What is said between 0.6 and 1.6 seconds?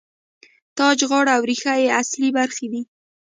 تاج، غاړه او